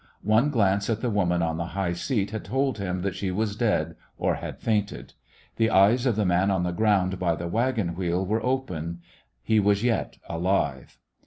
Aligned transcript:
One 0.23 0.49
glance 0.49 0.89
at 0.89 1.01
the 1.01 1.11
woman 1.11 1.43
on 1.43 1.57
the 1.57 1.67
high 1.77 1.93
seat 1.93 2.31
had 2.31 2.43
told 2.45 2.79
him 2.79 3.03
that 3.03 3.13
she 3.13 3.29
was 3.29 3.55
dead 3.55 3.95
or 4.17 4.33
had 4.33 4.57
fainted. 4.59 5.13
The 5.57 5.69
eyes 5.69 6.07
of 6.07 6.15
the 6.15 6.25
man 6.25 6.49
on 6.49 6.63
the 6.63 6.71
ground 6.71 7.19
by 7.19 7.35
the 7.35 7.47
wagon 7.47 7.93
wheel 7.93 8.25
were 8.25 8.43
open; 8.43 9.01
he 9.43 9.59
was 9.59 9.83
yet 9.83 10.17
alive. 10.27 10.97